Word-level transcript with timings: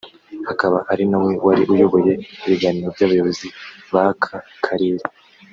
Akaba 0.51 0.77
ari 0.91 1.03
na 1.11 1.17
we 1.23 1.31
wari 1.45 1.63
uyoboye 1.73 2.13
ibiganiro 2.45 2.87
by’abayobozi 2.95 3.47
b’aka 3.91 4.35
karere 4.65 5.03